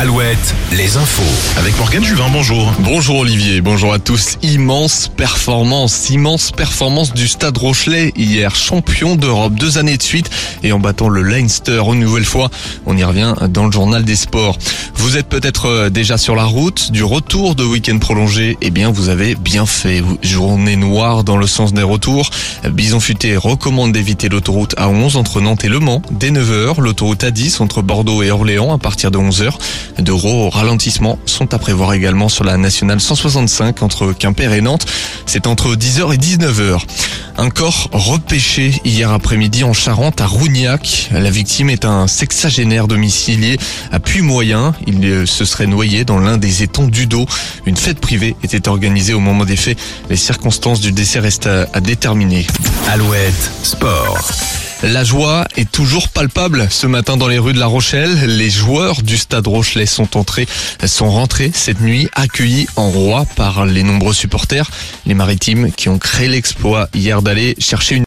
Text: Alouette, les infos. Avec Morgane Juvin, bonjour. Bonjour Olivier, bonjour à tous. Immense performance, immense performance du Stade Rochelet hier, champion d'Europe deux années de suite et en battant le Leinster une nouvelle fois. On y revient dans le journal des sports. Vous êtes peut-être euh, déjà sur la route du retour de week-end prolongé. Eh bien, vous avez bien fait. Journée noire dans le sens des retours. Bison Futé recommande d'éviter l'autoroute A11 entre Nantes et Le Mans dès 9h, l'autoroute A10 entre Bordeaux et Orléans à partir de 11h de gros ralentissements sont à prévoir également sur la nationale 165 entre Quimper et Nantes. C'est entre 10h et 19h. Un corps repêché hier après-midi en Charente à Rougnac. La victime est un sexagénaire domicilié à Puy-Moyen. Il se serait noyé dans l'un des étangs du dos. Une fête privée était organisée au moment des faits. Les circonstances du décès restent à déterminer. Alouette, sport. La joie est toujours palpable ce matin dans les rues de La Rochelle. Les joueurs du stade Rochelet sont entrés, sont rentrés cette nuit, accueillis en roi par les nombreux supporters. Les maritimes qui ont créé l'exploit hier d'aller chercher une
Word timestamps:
Alouette, 0.00 0.54
les 0.72 0.96
infos. 0.96 1.58
Avec 1.58 1.76
Morgane 1.76 2.02
Juvin, 2.02 2.30
bonjour. 2.32 2.72
Bonjour 2.78 3.18
Olivier, 3.18 3.60
bonjour 3.60 3.92
à 3.92 3.98
tous. 3.98 4.38
Immense 4.40 5.08
performance, 5.08 6.08
immense 6.08 6.52
performance 6.52 7.12
du 7.12 7.28
Stade 7.28 7.58
Rochelet 7.58 8.14
hier, 8.16 8.56
champion 8.56 9.14
d'Europe 9.14 9.52
deux 9.52 9.76
années 9.76 9.98
de 9.98 10.02
suite 10.02 10.30
et 10.62 10.72
en 10.72 10.78
battant 10.78 11.10
le 11.10 11.20
Leinster 11.20 11.82
une 11.92 12.00
nouvelle 12.00 12.24
fois. 12.24 12.48
On 12.86 12.96
y 12.96 13.04
revient 13.04 13.34
dans 13.50 13.66
le 13.66 13.72
journal 13.72 14.02
des 14.02 14.16
sports. 14.16 14.56
Vous 14.94 15.18
êtes 15.18 15.26
peut-être 15.26 15.66
euh, 15.66 15.90
déjà 15.90 16.16
sur 16.16 16.34
la 16.34 16.44
route 16.44 16.92
du 16.92 17.04
retour 17.04 17.54
de 17.54 17.64
week-end 17.64 17.98
prolongé. 17.98 18.56
Eh 18.62 18.70
bien, 18.70 18.90
vous 18.90 19.10
avez 19.10 19.34
bien 19.34 19.66
fait. 19.66 20.02
Journée 20.22 20.76
noire 20.76 21.24
dans 21.24 21.36
le 21.36 21.46
sens 21.46 21.74
des 21.74 21.82
retours. 21.82 22.30
Bison 22.70 23.00
Futé 23.00 23.36
recommande 23.36 23.92
d'éviter 23.92 24.30
l'autoroute 24.30 24.74
A11 24.76 25.18
entre 25.18 25.42
Nantes 25.42 25.64
et 25.64 25.68
Le 25.68 25.78
Mans 25.78 26.00
dès 26.10 26.30
9h, 26.30 26.80
l'autoroute 26.80 27.22
A10 27.22 27.62
entre 27.62 27.82
Bordeaux 27.82 28.22
et 28.22 28.30
Orléans 28.30 28.72
à 28.72 28.78
partir 28.78 29.10
de 29.10 29.18
11h 29.18 29.52
de 30.02 30.12
gros 30.12 30.50
ralentissements 30.50 31.18
sont 31.26 31.52
à 31.54 31.58
prévoir 31.58 31.92
également 31.92 32.28
sur 32.28 32.44
la 32.44 32.56
nationale 32.56 33.00
165 33.00 33.82
entre 33.82 34.12
Quimper 34.12 34.52
et 34.52 34.60
Nantes. 34.60 34.86
C'est 35.26 35.46
entre 35.46 35.74
10h 35.74 36.14
et 36.14 36.16
19h. 36.16 36.80
Un 37.36 37.50
corps 37.50 37.88
repêché 37.92 38.80
hier 38.84 39.10
après-midi 39.10 39.64
en 39.64 39.72
Charente 39.72 40.20
à 40.20 40.26
Rougnac. 40.26 41.08
La 41.12 41.30
victime 41.30 41.70
est 41.70 41.84
un 41.84 42.06
sexagénaire 42.06 42.86
domicilié 42.86 43.58
à 43.92 43.98
Puy-Moyen. 43.98 44.74
Il 44.86 45.26
se 45.26 45.44
serait 45.44 45.66
noyé 45.66 46.04
dans 46.04 46.18
l'un 46.18 46.36
des 46.36 46.62
étangs 46.62 46.88
du 46.88 47.06
dos. 47.06 47.26
Une 47.66 47.76
fête 47.76 48.00
privée 48.00 48.36
était 48.42 48.68
organisée 48.68 49.14
au 49.14 49.20
moment 49.20 49.44
des 49.44 49.56
faits. 49.56 49.78
Les 50.08 50.16
circonstances 50.16 50.80
du 50.80 50.92
décès 50.92 51.20
restent 51.20 51.46
à 51.46 51.80
déterminer. 51.80 52.46
Alouette, 52.88 53.50
sport. 53.62 54.18
La 54.82 55.04
joie 55.04 55.44
est 55.56 55.70
toujours 55.70 56.08
palpable 56.08 56.66
ce 56.70 56.86
matin 56.86 57.18
dans 57.18 57.28
les 57.28 57.38
rues 57.38 57.52
de 57.52 57.58
La 57.58 57.66
Rochelle. 57.66 58.38
Les 58.38 58.48
joueurs 58.48 59.02
du 59.02 59.18
stade 59.18 59.46
Rochelet 59.46 59.84
sont 59.84 60.16
entrés, 60.16 60.46
sont 60.86 61.10
rentrés 61.10 61.50
cette 61.52 61.82
nuit, 61.82 62.08
accueillis 62.14 62.66
en 62.76 62.88
roi 62.88 63.26
par 63.36 63.66
les 63.66 63.82
nombreux 63.82 64.14
supporters. 64.14 64.70
Les 65.04 65.12
maritimes 65.12 65.70
qui 65.70 65.90
ont 65.90 65.98
créé 65.98 66.28
l'exploit 66.28 66.88
hier 66.94 67.20
d'aller 67.20 67.56
chercher 67.58 67.94
une 67.94 67.98